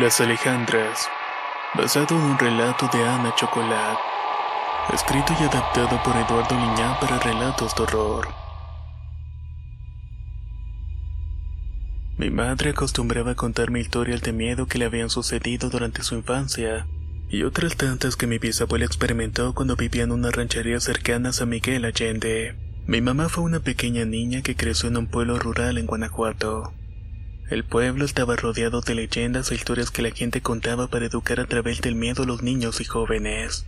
[0.00, 1.10] Las Alejandras,
[1.74, 3.98] basado en un relato de Ana Chocolat,
[4.94, 8.28] escrito y adaptado por Eduardo Liñán para relatos de horror.
[12.16, 16.86] Mi madre acostumbraba a contarme historias de miedo que le habían sucedido durante su infancia
[17.28, 21.84] y otras tantas que mi bisabuela experimentó cuando vivía en una ranchería cercana a Miguel
[21.84, 22.56] Allende.
[22.86, 26.72] Mi mamá fue una pequeña niña que creció en un pueblo rural en Guanajuato.
[27.50, 31.46] El pueblo estaba rodeado de leyendas e historias que la gente contaba para educar a
[31.46, 33.66] través del miedo a los niños y jóvenes.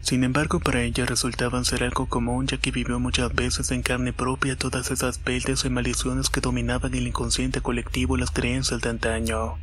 [0.00, 4.14] Sin embargo, para ella resultaban ser algo común ya que vivió muchas veces en carne
[4.14, 9.58] propia todas esas peldes y maldiciones que dominaban el inconsciente colectivo las creencias de antaño.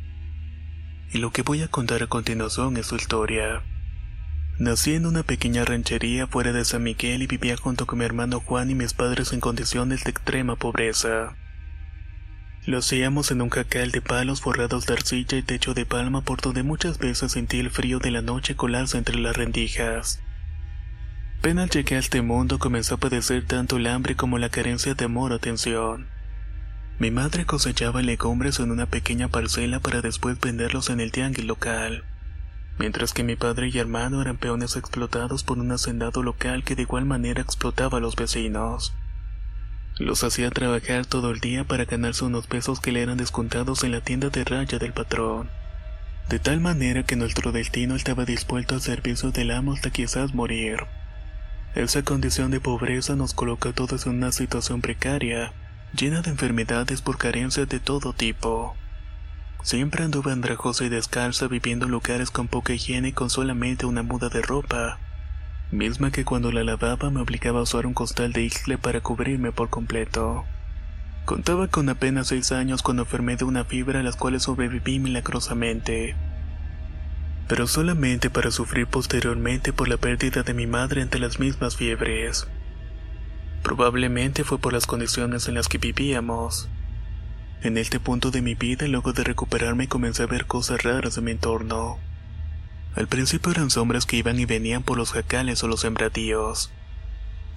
[1.12, 3.64] Y lo que voy a contar a continuación es su historia.
[4.60, 8.38] Nací en una pequeña ranchería fuera de San Miguel y vivía junto con mi hermano
[8.38, 11.36] Juan y mis padres en condiciones de extrema pobreza.
[12.66, 16.40] Lo hacíamos en un jacal de palos forrados de arcilla y techo de palma por
[16.40, 20.20] donde muchas veces sentí el frío de la noche colarse entre las rendijas.
[21.38, 25.04] Apenas llegué a este mundo comenzó a padecer tanto el hambre como la carencia de
[25.04, 26.08] amor o atención.
[26.98, 32.02] Mi madre cosechaba legumbres en una pequeña parcela para después venderlos en el tianguis local,
[32.80, 36.82] mientras que mi padre y hermano eran peones explotados por un hacendado local que de
[36.82, 38.92] igual manera explotaba a los vecinos.
[39.98, 43.92] Los hacía trabajar todo el día para ganarse unos pesos que le eran descontados en
[43.92, 45.48] la tienda de raya del patrón.
[46.28, 50.80] De tal manera que nuestro destino estaba dispuesto al servicio del amo hasta quizás morir.
[51.74, 55.52] Esa condición de pobreza nos colocó a todos en una situación precaria,
[55.96, 58.76] llena de enfermedades por carencias de todo tipo.
[59.62, 64.02] Siempre anduve andrajosa y descalza viviendo en lugares con poca higiene y con solamente una
[64.02, 64.98] muda de ropa,
[65.70, 69.52] misma que cuando la lavaba me obligaba a usar un costal de isle para cubrirme
[69.52, 70.44] por completo.
[71.24, 76.14] Contaba con apenas seis años cuando enfermé de una fibra a las cuales sobreviví milagrosamente,
[77.48, 82.46] pero solamente para sufrir posteriormente por la pérdida de mi madre ante las mismas fiebres.
[83.62, 86.68] Probablemente fue por las condiciones en las que vivíamos.
[87.62, 91.22] En este punto de mi vida, luego de recuperarme, comencé a ver cosas raras de
[91.22, 91.98] mi entorno.
[92.96, 96.70] Al principio eran sombras que iban y venían por los jacales o los sembradíos.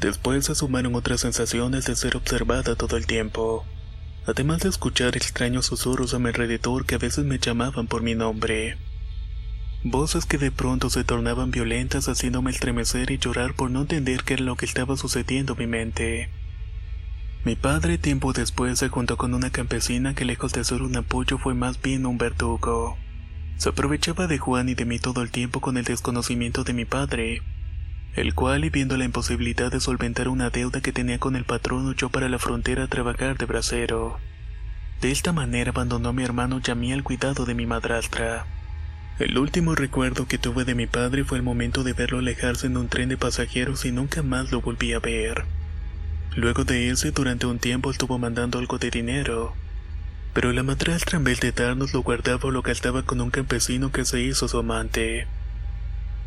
[0.01, 3.65] Después se sumaron otras sensaciones de ser observada todo el tiempo,
[4.27, 8.15] además de escuchar extraños susurros a mi alrededor que a veces me llamaban por mi
[8.15, 8.77] nombre.
[9.81, 14.33] Voces que de pronto se tornaban violentas haciéndome estremecer y llorar por no entender qué
[14.33, 16.29] era lo que estaba sucediendo en mi mente.
[17.45, 21.37] Mi padre tiempo después se juntó con una campesina que lejos de ser un apoyo
[21.37, 22.97] fue más bien un verdugo.
[23.59, 26.85] Se aprovechaba de Juan y de mí todo el tiempo con el desconocimiento de mi
[26.85, 27.41] padre,
[28.15, 31.85] el cual, y viendo la imposibilidad de solventar una deuda que tenía con el patrón,
[31.85, 34.17] huyó para la frontera a trabajar de bracero.
[35.01, 38.45] De esta manera abandonó a mi hermano y a mí al cuidado de mi madrastra.
[39.19, 42.77] El último recuerdo que tuve de mi padre fue el momento de verlo alejarse en
[42.77, 45.43] un tren de pasajeros y nunca más lo volví a ver.
[46.33, 49.53] Luego de ese, durante un tiempo estuvo mandando algo de dinero,
[50.39, 53.91] pero la madrastra en vez de darnos lo guardaba o lo gastaba con un campesino
[53.91, 55.27] que se hizo su amante.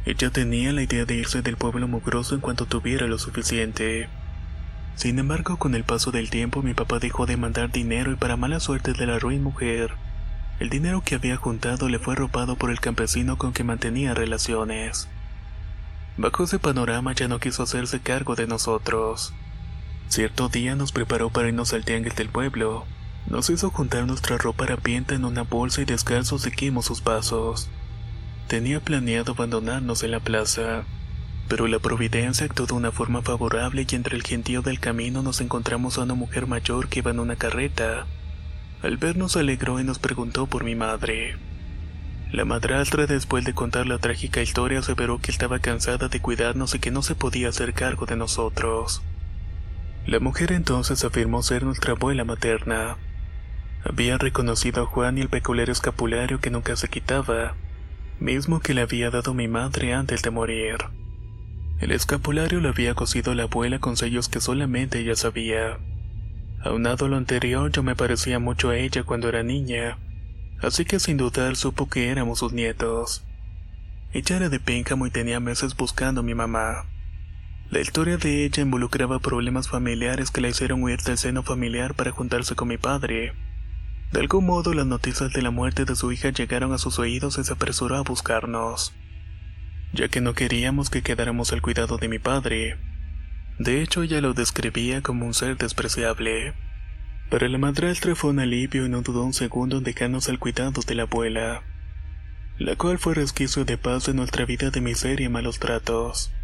[0.04, 4.10] Ella tenía la idea de irse del pueblo mugroso en cuanto tuviera lo suficiente.
[4.96, 8.36] Sin embargo, con el paso del tiempo mi papá dejó de mandar dinero y para
[8.36, 9.92] mala suerte de la ruin mujer,
[10.60, 15.08] el dinero que había juntado le fue robado por el campesino con que mantenía relaciones.
[16.18, 19.32] Bajo ese panorama ya no quiso hacerse cargo de nosotros.
[20.08, 22.84] Cierto día nos preparó para irnos al tianguis del pueblo,
[23.26, 27.68] nos hizo juntar nuestra ropa harapienta en una bolsa y descalzos seguimos sus pasos.
[28.48, 30.84] Tenía planeado abandonarnos en la plaza,
[31.48, 35.40] pero la providencia actuó de una forma favorable y entre el gentío del camino nos
[35.40, 38.06] encontramos a una mujer mayor que iba en una carreta.
[38.82, 41.36] Al vernos alegró y nos preguntó por mi madre.
[42.32, 46.78] La madrastra, después de contar la trágica historia, aseveró que estaba cansada de cuidarnos y
[46.78, 49.02] que no se podía hacer cargo de nosotros.
[50.06, 52.96] La mujer entonces afirmó ser nuestra abuela materna.
[53.84, 57.54] Había reconocido a Juan y el peculiar escapulario que nunca se quitaba,
[58.20, 60.76] mismo que le había dado mi madre antes de morir.
[61.80, 65.78] El escapulario lo había cosido la abuela con sellos que solamente ella sabía.
[66.60, 69.98] Aunado a lo anterior, yo me parecía mucho a ella cuando era niña,
[70.60, 73.24] así que sin dudar supo que éramos sus nietos.
[74.12, 76.86] Ella era de Pénjamo y tenía meses buscando a mi mamá.
[77.70, 82.12] La historia de ella involucraba problemas familiares que la hicieron huir del seno familiar para
[82.12, 83.32] juntarse con mi padre.
[84.12, 87.38] De algún modo las noticias de la muerte de su hija llegaron a sus oídos
[87.38, 88.92] y se apresuró a buscarnos,
[89.94, 92.76] ya que no queríamos que quedáramos al cuidado de mi padre.
[93.58, 96.52] De hecho, ella lo describía como un ser despreciable.
[97.30, 100.82] Para la madrastra fue un alivio y no dudó un segundo en dejarnos al cuidado
[100.86, 101.62] de la abuela,
[102.58, 106.34] la cual fue resquicio de paz de nuestra vida de miseria y malos tratos.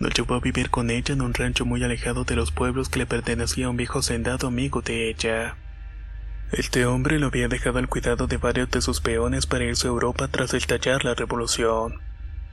[0.00, 2.98] Nos llevó a vivir con ella en un rancho muy alejado de los pueblos que
[2.98, 5.56] le pertenecía a un viejo sendado amigo de ella.
[6.52, 9.90] Este hombre lo había dejado al cuidado de varios de sus peones para irse a
[9.90, 12.00] Europa tras estallar la revolución.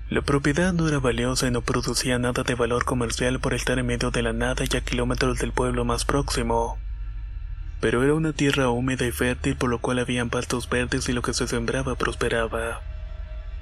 [0.10, 3.88] La propiedad no era valiosa y no producía nada de valor comercial por estar en
[3.88, 6.78] medio de la nada y a kilómetros del pueblo más próximo.
[7.82, 11.24] Pero era una tierra húmeda y fértil por lo cual habían pastos verdes y lo
[11.24, 12.82] que se sembraba prosperaba.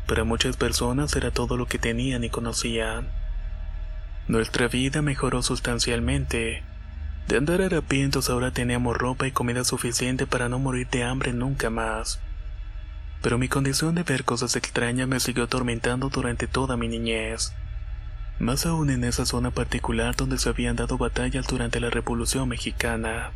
[0.06, 3.08] Para muchas personas era todo lo que tenían y conocían.
[4.28, 6.64] Nuestra vida mejoró sustancialmente
[7.28, 11.70] de andar harapientos ahora teníamos ropa y comida suficiente para no morir de hambre nunca
[11.70, 12.20] más.
[13.22, 17.54] Pero mi condición de ver cosas extrañas me siguió atormentando durante toda mi niñez.
[18.38, 23.32] Más aún en esa zona particular donde se habían dado batallas durante la Revolución Mexicana.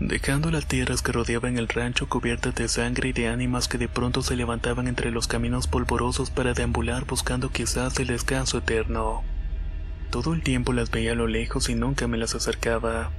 [0.00, 3.88] Dejando las tierras que rodeaban el rancho cubiertas de sangre y de ánimas que de
[3.88, 9.22] pronto se levantaban entre los caminos polvorosos para deambular buscando quizás el descanso eterno.
[10.12, 13.12] Todo el tiempo las veía a lo lejos y nunca me las acercaba.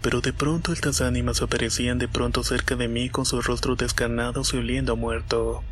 [0.00, 4.54] Pero de pronto estas ánimas aparecían de pronto cerca de mí con sus rostros descarnados
[4.54, 5.62] y oliendo a muerto,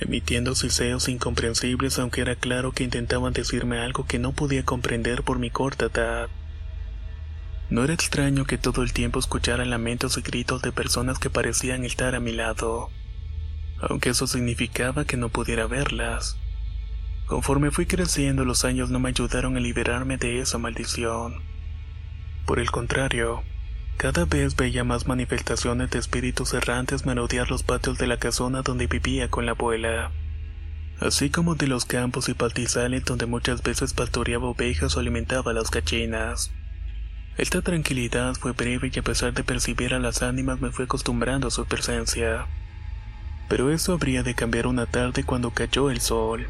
[0.00, 5.38] emitiendo siseos incomprensibles aunque era claro que intentaban decirme algo que no podía comprender por
[5.38, 6.30] mi corta edad.
[7.68, 11.84] No era extraño que todo el tiempo escuchara lamentos y gritos de personas que parecían
[11.84, 12.88] estar a mi lado,
[13.82, 16.38] aunque eso significaba que no pudiera verlas.
[17.32, 21.40] Conforme fui creciendo, los años no me ayudaron a liberarme de esa maldición.
[22.44, 23.42] Por el contrario,
[23.96, 28.86] cada vez veía más manifestaciones de espíritus errantes merodear los patios de la casona donde
[28.86, 30.12] vivía con la abuela,
[31.00, 35.54] así como de los campos y pastizales donde muchas veces pastoreaba ovejas o alimentaba a
[35.54, 36.52] las gallinas.
[37.38, 41.48] Esta tranquilidad fue breve y a pesar de percibir a las ánimas me fui acostumbrando
[41.48, 42.44] a su presencia.
[43.48, 46.46] Pero eso habría de cambiar una tarde cuando cayó el sol.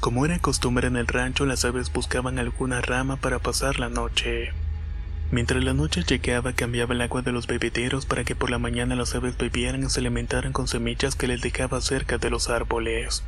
[0.00, 4.52] Como era costumbre en el rancho, las aves buscaban alguna rama para pasar la noche.
[5.32, 8.94] Mientras la noche llegaba, cambiaba el agua de los bebederos para que por la mañana
[8.94, 13.24] las aves bebieran y se alimentaran con semillas que les dejaba cerca de los árboles.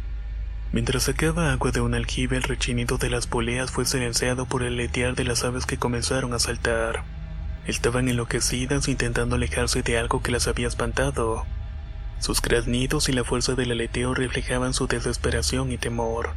[0.70, 4.76] Mientras sacaba agua de un aljibe, el rechinido de las poleas fue silenciado por el
[4.76, 7.02] letear de las aves que comenzaron a saltar.
[7.66, 11.44] Estaban enloquecidas intentando alejarse de algo que las había espantado.
[12.20, 16.30] Sus graznidos y la fuerza del aleteo reflejaban su desesperación y temor.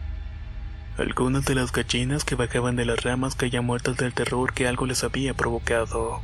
[0.97, 4.85] Algunas de las gallinas que bajaban de las ramas caían muertas del terror que algo
[4.85, 6.21] les había provocado.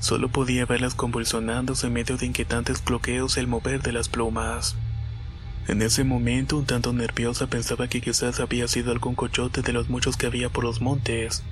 [0.00, 4.76] Solo podía verlas convulsionándose en medio de inquietantes bloqueos el mover de las plumas.
[5.68, 9.88] En ese momento, un tanto nerviosa, pensaba que quizás había sido algún cochote de los
[9.88, 11.44] muchos que había por los montes.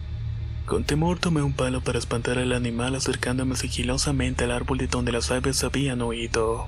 [0.67, 5.13] Con temor tomé un palo para espantar al animal acercándome sigilosamente al árbol de donde
[5.13, 6.67] las aves habían huido.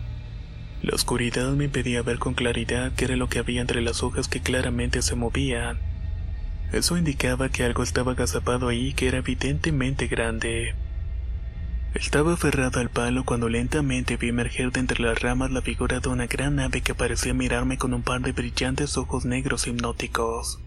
[0.83, 4.29] La oscuridad me impedía ver con claridad qué era lo que había entre las hojas
[4.29, 5.79] que claramente se movían.
[6.73, 10.75] Eso indicaba que algo estaba agazapado ahí que era evidentemente grande.
[11.95, 16.09] Estaba aferrado al palo cuando lentamente vi emerger de entre las ramas la figura de
[16.11, 20.61] una gran ave que parecía mirarme con un par de brillantes ojos negros hipnóticos.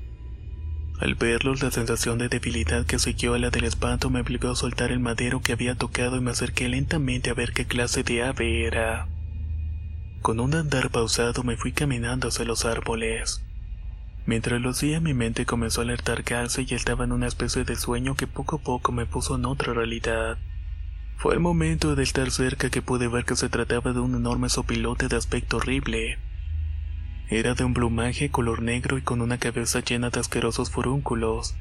[0.99, 4.55] Al verlos, la sensación de debilidad que siguió a la del espanto me obligó a
[4.55, 8.23] soltar el madero que había tocado y me acerqué lentamente a ver qué clase de
[8.23, 9.07] ave era.
[10.21, 13.41] Con un andar pausado me fui caminando hacia los árboles.
[14.25, 18.15] Mientras lo hacía mi mente comenzó a alertarse y estaba en una especie de sueño
[18.15, 20.37] que poco a poco me puso en otra realidad.
[21.15, 24.49] Fue el momento de estar cerca que pude ver que se trataba de un enorme
[24.49, 26.19] sopilote de aspecto horrible.
[27.29, 31.55] Era de un plumaje color negro y con una cabeza llena de asquerosos furúnculos,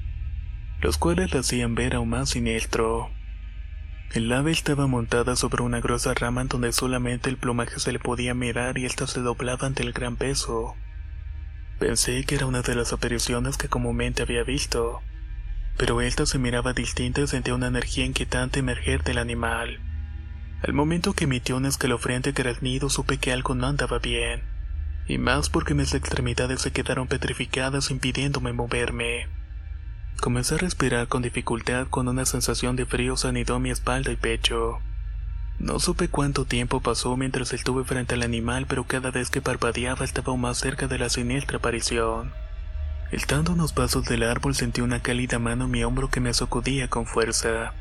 [0.80, 3.10] los cuales le hacían ver aún más siniestro.
[4.12, 7.98] El ave estaba montada sobre una gruesa rama en donde solamente el plumaje se le
[7.98, 10.74] podía mirar y ésta se doblaba ante el gran peso.
[11.78, 15.02] Pensé que era una de las apariciones que comúnmente había visto.
[15.76, 19.78] pero esta se miraba distinta y sentía una energía inquietante emerger del animal.
[20.60, 24.42] Al momento que emitió un escalofriante graznido supe que algo no andaba bien,
[25.06, 29.28] y más porque mis extremidades se quedaron petrificadas impidiéndome moverme.
[30.20, 34.80] Comencé a respirar con dificultad con una sensación de frío sanidó mi espalda y pecho.
[35.60, 40.04] No supe cuánto tiempo pasó mientras estuve frente al animal, pero cada vez que parpadeaba
[40.04, 42.32] estaba más cerca de la siniestra aparición.
[43.12, 46.88] Estando unos pasos del árbol sentí una cálida mano en mi hombro que me sacudía
[46.88, 47.72] con fuerza.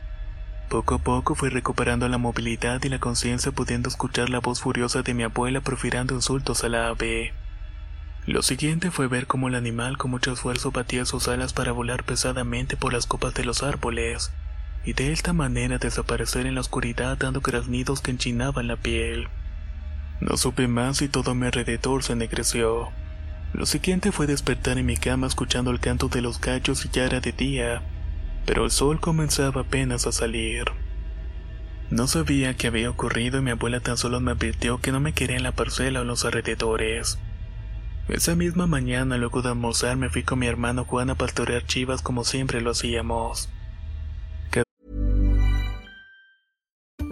[0.69, 5.01] Poco a poco fui recuperando la movilidad y la conciencia pudiendo escuchar la voz furiosa
[5.01, 7.33] de mi abuela profirando insultos a la ave.
[8.27, 12.03] Lo siguiente fue ver cómo el animal con mucho esfuerzo batía sus alas para volar
[12.03, 14.33] pesadamente por las copas de los árboles,
[14.83, 19.29] y de esta manera desaparecer en la oscuridad dando graznidos que enchinaban la piel.
[20.19, 22.89] No supe más y todo mi alrededor se ennegreció.
[23.53, 27.05] Lo siguiente fue despertar en mi cama escuchando el canto de los gallos y ya
[27.05, 27.81] era de día,
[28.45, 30.65] pero el sol comenzaba apenas a salir.
[31.89, 35.13] No sabía qué había ocurrido y mi abuela tan solo me advirtió que no me
[35.13, 37.19] quería en la parcela o en los alrededores.
[38.09, 42.01] Esa misma mañana, luego de almorzar, me fui con mi hermano Juan a pastorear chivas
[42.01, 43.49] como siempre lo hacíamos.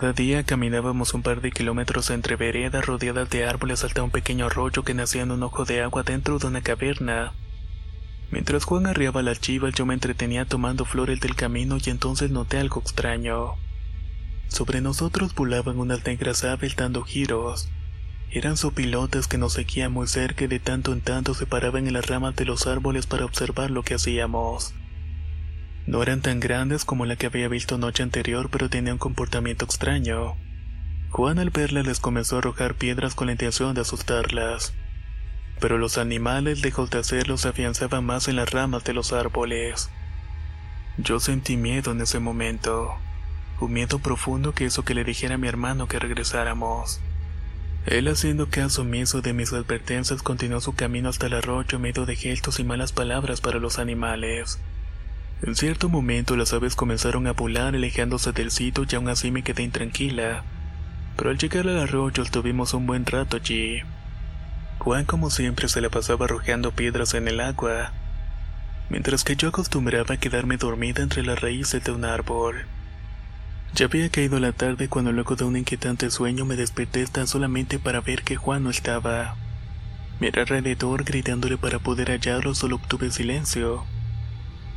[0.00, 4.46] Cada día caminábamos un par de kilómetros entre veredas rodeadas de árboles hasta un pequeño
[4.46, 7.32] arroyo que nacía en un ojo de agua dentro de una caverna.
[8.30, 12.58] Mientras Juan arriaba las chivas yo me entretenía tomando flores del camino y entonces noté
[12.58, 13.56] algo extraño.
[14.46, 17.68] Sobre nosotros volaban unas negras aves dando giros.
[18.30, 21.94] Eran sopilotes que nos seguían muy cerca y de tanto en tanto se paraban en
[21.94, 24.74] las ramas de los árboles para observar lo que hacíamos.
[25.88, 29.64] No eran tan grandes como la que había visto noche anterior, pero tenían un comportamiento
[29.64, 30.36] extraño.
[31.08, 34.74] Juan al verlas les comenzó a arrojar piedras con la intención de asustarlas.
[35.60, 39.88] Pero los animales, lejos de hacerlo, se afianzaban más en las ramas de los árboles.
[40.98, 42.94] Yo sentí miedo en ese momento.
[43.58, 47.00] Un miedo profundo que hizo que le dijera a mi hermano que regresáramos.
[47.86, 52.14] Él haciendo caso omiso de mis advertencias continuó su camino hasta el arroyo medio de
[52.14, 54.58] gestos y malas palabras para los animales.
[55.40, 59.42] En cierto momento las aves comenzaron a volar alejándose del sitio y aún así me
[59.42, 60.42] quedé intranquila.
[61.16, 63.80] Pero al llegar al arroyo estuvimos un buen rato allí.
[64.78, 67.92] Juan como siempre se la pasaba arrojando piedras en el agua,
[68.90, 72.66] mientras que yo acostumbraba a quedarme dormida entre las raíces de un árbol.
[73.74, 77.78] Ya había caído la tarde cuando luego de un inquietante sueño me desperté tan solamente
[77.78, 79.36] para ver que Juan no estaba.
[80.20, 83.84] Miré alrededor gritándole para poder hallarlo, solo obtuve silencio.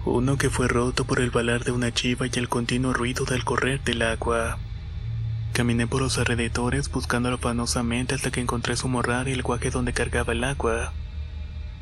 [0.06, 3.44] Uno que fue roto por el balar de una chiva y el continuo ruido del
[3.44, 4.58] correr del agua.
[5.54, 9.94] Caminé por los alrededores buscándolo afanosamente hasta que encontré su morral y el guaje donde
[9.94, 10.92] cargaba el agua.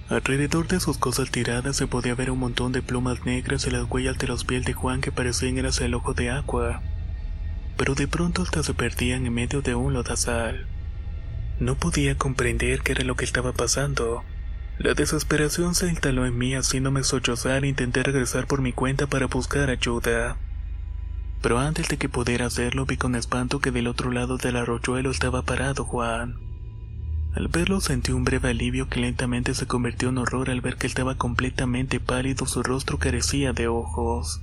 [0.10, 3.90] Alrededor de sus cosas tiradas se podía ver un montón de plumas negras y las
[3.90, 6.82] huellas de los pies de Juan que parecían ir hacia el ojo de agua.
[7.78, 10.68] Pero de pronto hasta se perdían en medio de un lodazal.
[11.60, 14.26] No podía comprender qué era lo que estaba pasando.
[14.80, 19.28] La desesperación se instaló en mí haciéndome sollozar e intenté regresar por mi cuenta para
[19.28, 20.38] buscar ayuda.
[21.42, 25.12] Pero antes de que pudiera hacerlo vi con espanto que del otro lado del arroyuelo
[25.12, 26.38] estaba parado Juan.
[27.36, 30.88] Al verlo sentí un breve alivio que lentamente se convirtió en horror al ver que
[30.88, 34.42] estaba completamente pálido, su rostro carecía de ojos.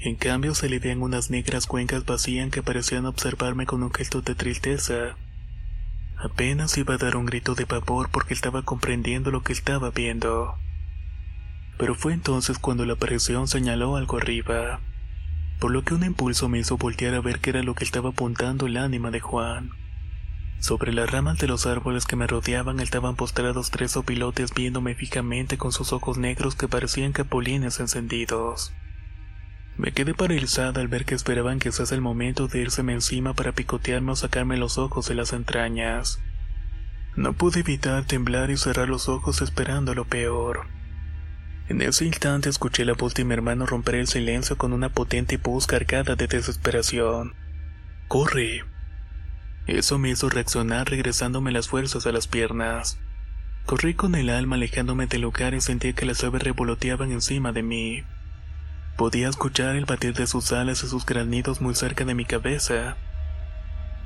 [0.00, 4.20] En cambio se le veían unas negras cuencas vacías que parecían observarme con un gesto
[4.20, 5.16] de tristeza.
[6.18, 10.56] Apenas iba a dar un grito de pavor porque estaba comprendiendo lo que estaba viendo.
[11.78, 14.80] Pero fue entonces cuando la aparición señaló algo arriba,
[15.60, 18.10] por lo que un impulso me hizo voltear a ver qué era lo que estaba
[18.10, 19.70] apuntando el ánima de Juan.
[20.58, 25.58] Sobre las ramas de los árboles que me rodeaban estaban postrados tres opilotes viéndome fijamente
[25.58, 28.72] con sus ojos negros que parecían capulines encendidos.
[29.78, 34.12] Me quedé paralizada al ver que esperaban que el momento de irseme encima para picotearme
[34.12, 36.18] o sacarme los ojos de las entrañas.
[37.14, 40.66] No pude evitar temblar y cerrar los ojos esperando lo peor.
[41.68, 45.36] En ese instante escuché la voz de mi hermano romper el silencio con una potente
[45.36, 47.34] voz cargada de desesperación.
[48.08, 48.64] ¡Corre!
[49.66, 52.98] Eso me hizo reaccionar regresándome las fuerzas a las piernas.
[53.66, 57.62] Corrí con el alma alejándome del lugar y sentí que las aves revoloteaban encima de
[57.64, 58.04] mí.
[58.96, 62.96] Podía escuchar el batir de sus alas y sus granidos muy cerca de mi cabeza.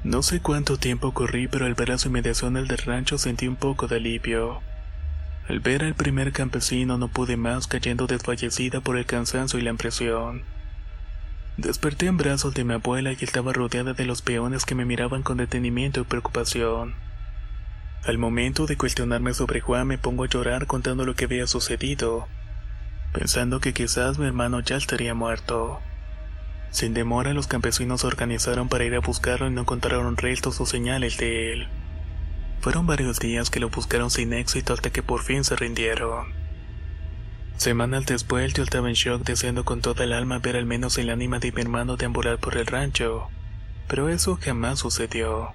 [0.03, 3.87] No sé cuánto tiempo corrí, pero al ver las inmediaciones del rancho sentí un poco
[3.87, 4.63] de alivio.
[5.49, 9.71] Al ver al primer campesino no pude más cayendo desfallecida por el cansancio y la
[9.71, 10.43] impresión.
[11.57, 15.23] Desperté en brazos de mi abuela y estaba rodeada de los peones que me miraban
[15.23, 16.95] con detenimiento y preocupación.
[18.05, 22.27] Al momento de cuestionarme sobre Juan me pongo a llorar contando lo que había sucedido,
[23.13, 25.81] pensando que quizás mi hermano ya estaría muerto.
[26.71, 30.67] Sin demora los campesinos se organizaron para ir a buscarlo y no encontraron restos o
[30.67, 31.69] señales de él.
[32.61, 36.33] Fueron varios días que lo buscaron sin éxito hasta que por fin se rindieron.
[37.57, 41.11] Semanas después yo estaba en shock deseando con toda el alma ver al menos el
[41.11, 43.29] ánima de mi hermano deambular por el rancho,
[43.89, 45.51] pero eso jamás sucedió.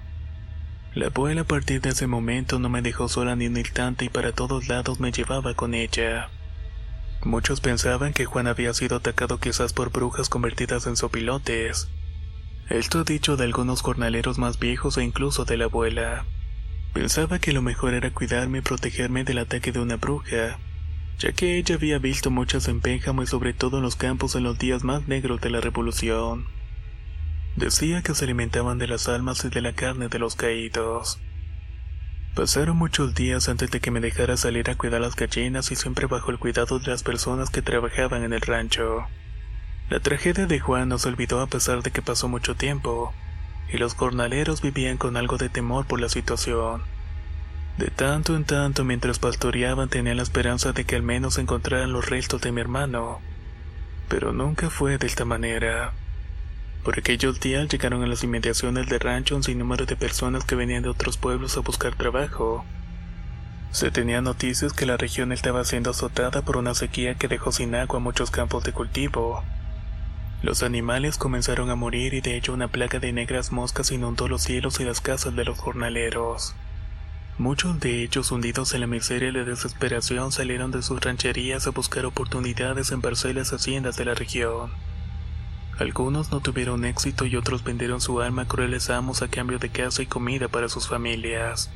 [0.94, 4.08] La abuela a partir de ese momento no me dejó sola ni un instante y
[4.08, 6.30] para todos lados me llevaba con ella.
[7.26, 11.88] Muchos pensaban que Juan había sido atacado quizás por brujas convertidas en sopilotes.
[12.68, 16.24] Esto dicho de algunos jornaleros más viejos e incluso de la abuela.
[16.92, 20.60] Pensaba que lo mejor era cuidarme y protegerme del ataque de una bruja,
[21.18, 24.44] ya que ella había visto muchas en Pénjamo y sobre todo en los campos en
[24.44, 26.46] los días más negros de la revolución.
[27.56, 31.18] Decía que se alimentaban de las almas y de la carne de los caídos.
[32.36, 36.04] Pasaron muchos días antes de que me dejara salir a cuidar las gallinas y siempre
[36.04, 39.06] bajo el cuidado de las personas que trabajaban en el rancho.
[39.88, 43.14] La tragedia de Juan no se olvidó a pesar de que pasó mucho tiempo,
[43.72, 46.82] y los jornaleros vivían con algo de temor por la situación.
[47.78, 52.10] De tanto en tanto, mientras pastoreaban, tenían la esperanza de que al menos encontraran los
[52.10, 53.18] restos de mi hermano.
[54.10, 55.94] Pero nunca fue de esta manera.
[56.86, 60.84] Por aquellos días llegaron a las inmediaciones del rancho un sinnúmero de personas que venían
[60.84, 62.64] de otros pueblos a buscar trabajo.
[63.72, 67.74] Se tenían noticias que la región estaba siendo azotada por una sequía que dejó sin
[67.74, 69.42] agua muchos campos de cultivo.
[70.44, 74.42] Los animales comenzaron a morir y de hecho una plaga de negras moscas inundó los
[74.42, 76.54] cielos y las casas de los jornaleros.
[77.36, 81.70] Muchos de ellos, hundidos en la miseria y la desesperación, salieron de sus rancherías a
[81.70, 84.70] buscar oportunidades en parcelas haciendas de la región.
[85.78, 89.68] Algunos no tuvieron éxito y otros vendieron su alma a crueles amos a cambio de
[89.68, 91.70] casa y comida para sus familias.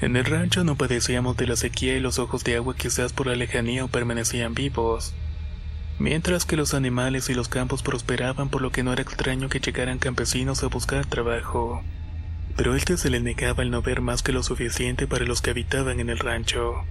[0.00, 3.28] En el rancho no padecíamos de la sequía y los ojos de agua quizás por
[3.28, 5.14] la lejanía o permanecían vivos,
[5.98, 9.60] mientras que los animales y los campos prosperaban por lo que no era extraño que
[9.60, 11.82] llegaran campesinos a buscar trabajo
[12.56, 15.50] pero este se le negaba el no ver más que lo suficiente para los que
[15.50, 16.84] habitaban en el rancho.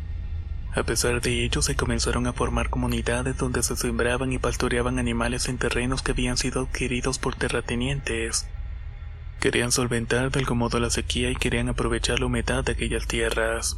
[0.73, 5.49] A pesar de ello, se comenzaron a formar comunidades donde se sembraban y pastoreaban animales
[5.49, 8.47] en terrenos que habían sido adquiridos por terratenientes.
[9.41, 13.77] Querían solventar de algún modo la sequía y querían aprovechar la humedad de aquellas tierras.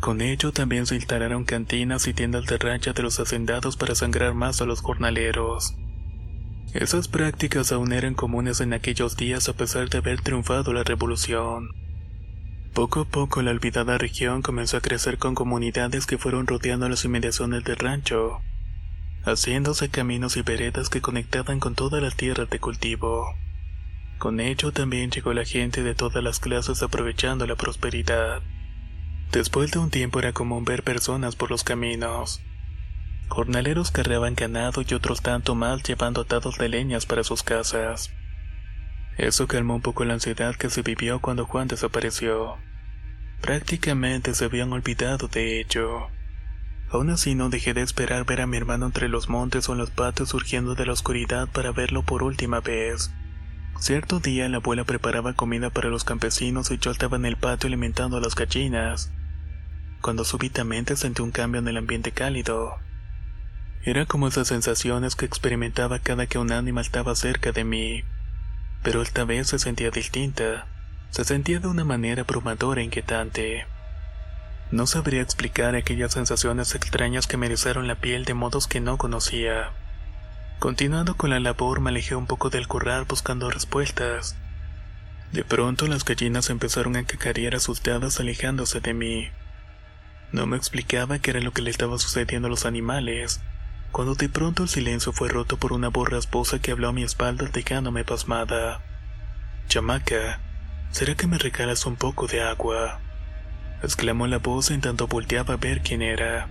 [0.00, 4.32] Con ello también se instalaron cantinas y tiendas de rancha de los hacendados para sangrar
[4.32, 5.74] más a los jornaleros.
[6.72, 11.70] Esas prácticas aún eran comunes en aquellos días a pesar de haber triunfado la revolución.
[12.78, 17.04] Poco a poco la olvidada región comenzó a crecer con comunidades que fueron rodeando las
[17.04, 18.40] inmediaciones del rancho,
[19.24, 23.34] haciéndose caminos y veredas que conectaban con todas las tierras de cultivo.
[24.18, 28.42] Con ello también llegó la gente de todas las clases aprovechando la prosperidad.
[29.32, 32.42] Después de un tiempo era común ver personas por los caminos,
[33.26, 38.12] Jornaleros carreaban ganado y otros tanto más llevando atados de leñas para sus casas.
[39.16, 42.56] Eso calmó un poco la ansiedad que se vivió cuando Juan desapareció.
[43.40, 46.08] Prácticamente se habían olvidado de ello.
[46.90, 49.78] Aún así no dejé de esperar ver a mi hermano entre los montes o en
[49.78, 53.10] los patios surgiendo de la oscuridad para verlo por última vez.
[53.78, 57.68] Cierto día la abuela preparaba comida para los campesinos y yo estaba en el patio
[57.68, 59.12] alimentando a las gallinas,
[60.00, 62.78] cuando súbitamente sentí un cambio en el ambiente cálido.
[63.84, 68.02] Era como esas sensaciones que experimentaba cada que un animal estaba cerca de mí.
[68.82, 70.66] Pero esta vez se sentía distinta.
[71.10, 73.66] Se sentía de una manera abrumadora e inquietante.
[74.70, 78.98] No sabría explicar aquellas sensaciones extrañas que me erizaron la piel de modos que no
[78.98, 79.70] conocía.
[80.58, 84.36] Continuando con la labor me alejé un poco del corral buscando respuestas.
[85.32, 89.28] De pronto las gallinas empezaron a cacarear asustadas alejándose de mí.
[90.32, 93.40] No me explicaba qué era lo que le estaba sucediendo a los animales,
[93.92, 97.02] cuando de pronto el silencio fue roto por una voz rasposa que habló a mi
[97.02, 98.82] espalda dejándome pasmada.
[99.68, 100.40] Chamaca,
[100.90, 103.00] ¿será que me regalas un poco de agua?
[103.82, 106.48] exclamó la voz en tanto volteaba a ver quién era.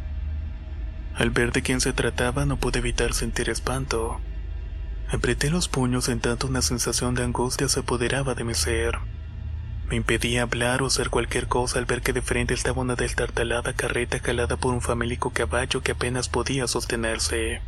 [1.16, 4.22] Al ver de quién se trataba no pude evitar sentir espanto.
[5.10, 8.98] Apreté los puños en tanto una sensación de angustia se apoderaba de mi ser.
[9.90, 13.74] Me impedía hablar o hacer cualquier cosa al ver que de frente estaba una destartalada
[13.74, 17.62] carreta calada por un famélico caballo que apenas podía sostenerse.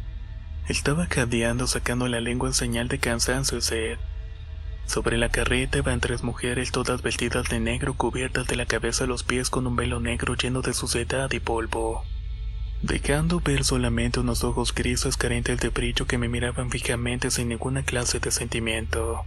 [0.67, 3.97] Estaba cadeando sacando la lengua en señal de cansancio y sed.
[4.89, 9.07] Sobre la carreta iban tres mujeres todas vestidas de negro cubiertas de la cabeza a
[9.07, 12.03] los pies con un velo negro lleno de suciedad y polvo.
[12.81, 17.83] Dejando ver solamente unos ojos grises carentes de brillo que me miraban fijamente sin ninguna
[17.83, 19.25] clase de sentimiento.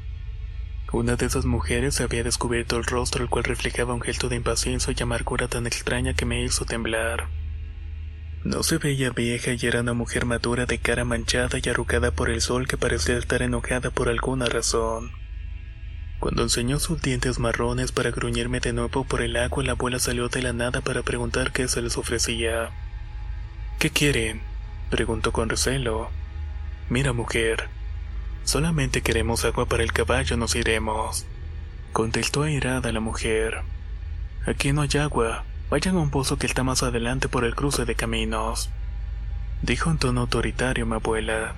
[0.90, 4.92] Una de esas mujeres había descubierto el rostro el cual reflejaba un gesto de impaciencia
[4.98, 7.28] y amargura tan extraña que me hizo temblar.
[8.42, 12.30] No se veía vieja y era una mujer madura de cara manchada y arrugada por
[12.30, 15.21] el sol que parecía estar enojada por alguna razón.
[16.22, 20.28] Cuando enseñó sus dientes marrones para gruñirme de nuevo por el agua, la abuela salió
[20.28, 22.70] de la nada para preguntar qué se les ofrecía.
[23.80, 24.40] ¿Qué quieren?
[24.88, 26.10] preguntó con recelo.
[26.88, 27.68] Mira, mujer,
[28.44, 31.26] Solamente queremos agua para el caballo, nos iremos.
[31.92, 33.62] Contestó airada la mujer.
[34.46, 35.42] Aquí no hay agua.
[35.70, 38.70] Vayan a un pozo que está más adelante por el cruce de caminos.
[39.60, 41.56] Dijo en tono autoritario mi abuela.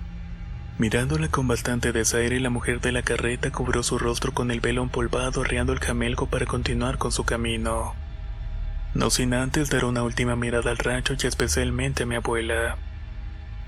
[0.76, 4.82] Mirándola con bastante desaire, la mujer de la carreta cubrió su rostro con el velo
[4.82, 7.94] empolvado, arreando el camelgo para continuar con su camino.
[8.92, 12.76] No sin antes dar una última mirada al rancho y especialmente a mi abuela.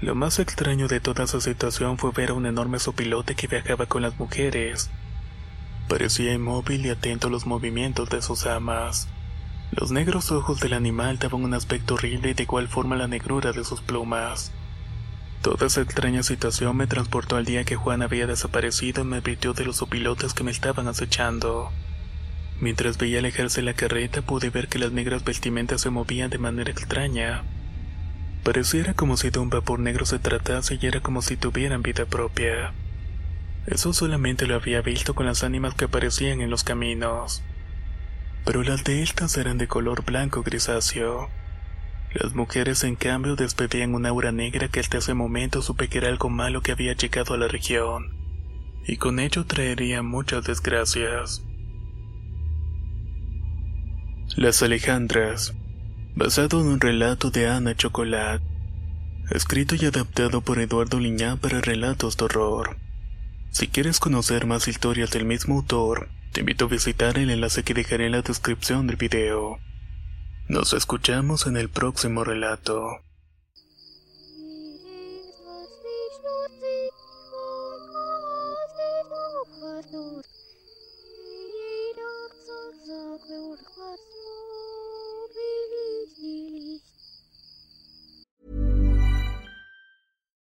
[0.01, 3.87] Lo más extraño de toda esa situación fue ver a un enorme sopilote que viajaba
[3.87, 4.91] con las mujeres.
[5.89, 9.09] Parecía inmóvil y atento a los movimientos de sus amas.
[9.71, 13.53] Los negros ojos del animal daban un aspecto horrible y de igual forma la negrura
[13.53, 14.51] de sus plumas.
[15.47, 19.53] Toda esa extraña situación me transportó al día que Juan había desaparecido y me advirtió
[19.53, 21.71] de los sopilotes que me estaban acechando.
[22.61, 26.73] Mientras veía alejarse la carreta pude ver que las negras vestimentas se movían de manera
[26.73, 27.45] extraña.
[28.43, 32.07] Pareciera como si de un vapor negro se tratase y era como si tuvieran vida
[32.07, 32.73] propia.
[33.69, 37.45] Eso solamente lo había visto con las ánimas que aparecían en los caminos.
[38.45, 41.31] Pero las de estas eran de color blanco grisáceo.
[42.13, 46.09] Las mujeres, en cambio, despedían una aura negra que hasta ese momento supe que era
[46.09, 48.17] algo malo que había llegado a la región.
[48.87, 51.45] Y con ello traería muchas desgracias.
[54.37, 55.55] Las Alejandras
[56.17, 58.41] basado en un relato de Ana Chocolat,
[59.31, 62.79] escrito y adaptado por Eduardo Liñán para relatos de horror.
[63.51, 67.75] Si quieres conocer más historias del mismo autor, te invito a visitar el enlace que
[67.75, 69.59] dejaré en la descripción del video.
[70.49, 73.01] Nos escuchamos en el próximo relato.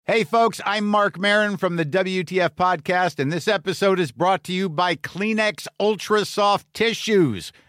[0.05, 4.53] Hey, folks, I'm Mark Marin from the WTF Podcast, and this episode is brought to
[4.53, 7.53] you by Kleenex Ultra Soft Tissues